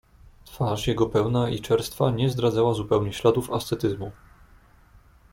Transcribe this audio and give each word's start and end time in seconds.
"Twarz 0.45 0.87
jego 0.87 1.05
pełna 1.07 1.49
i 1.49 1.59
czerstwa 1.59 2.11
nie 2.11 2.29
zdradzała 2.29 2.73
zupełnie 2.73 3.13
śladów 3.13 3.51
ascetyzmu." 3.51 4.11